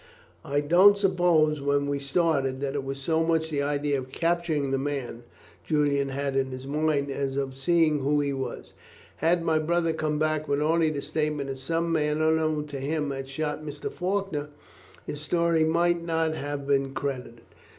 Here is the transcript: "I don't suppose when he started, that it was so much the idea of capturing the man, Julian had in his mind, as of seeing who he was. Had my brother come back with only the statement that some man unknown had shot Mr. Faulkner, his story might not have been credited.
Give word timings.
"I 0.43 0.61
don't 0.61 0.97
suppose 0.97 1.61
when 1.61 1.85
he 1.93 1.99
started, 1.99 2.59
that 2.61 2.73
it 2.73 2.83
was 2.83 2.99
so 2.99 3.23
much 3.23 3.51
the 3.51 3.61
idea 3.61 3.99
of 3.99 4.11
capturing 4.11 4.71
the 4.71 4.79
man, 4.79 5.21
Julian 5.63 6.09
had 6.09 6.35
in 6.35 6.47
his 6.47 6.65
mind, 6.65 7.11
as 7.11 7.37
of 7.37 7.55
seeing 7.55 7.99
who 7.99 8.19
he 8.19 8.33
was. 8.33 8.73
Had 9.17 9.43
my 9.43 9.59
brother 9.59 9.93
come 9.93 10.17
back 10.17 10.47
with 10.47 10.59
only 10.59 10.89
the 10.89 11.03
statement 11.03 11.49
that 11.49 11.59
some 11.59 11.91
man 11.91 12.19
unknown 12.19 12.67
had 12.67 13.27
shot 13.29 13.63
Mr. 13.63 13.91
Faulkner, 13.91 14.49
his 15.05 15.21
story 15.21 15.63
might 15.63 16.03
not 16.03 16.33
have 16.33 16.65
been 16.65 16.95
credited. 16.95 17.41